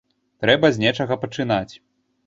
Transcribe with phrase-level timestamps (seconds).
[0.45, 1.71] Трэба з нечага пачынаць.